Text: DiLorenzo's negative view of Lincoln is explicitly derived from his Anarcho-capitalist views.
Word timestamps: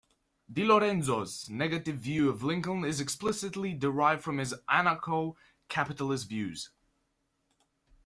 DiLorenzo's 0.51 1.47
negative 1.47 1.97
view 1.99 2.27
of 2.27 2.41
Lincoln 2.41 2.83
is 2.83 2.99
explicitly 2.99 3.75
derived 3.75 4.23
from 4.23 4.39
his 4.39 4.55
Anarcho-capitalist 4.67 6.27
views. 6.27 6.71